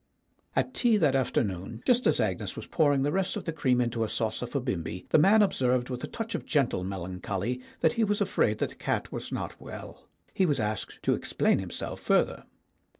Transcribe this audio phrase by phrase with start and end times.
[0.55, 4.03] At tea that afternoon, just as Agnes was pouring the rest of the cream into
[4.03, 8.03] a saucer for Bimbi, the man observed with a touch of gentle melancholy that he
[8.03, 10.07] was afraid that the cat was not well.
[10.33, 12.45] He was asked to explain himself further.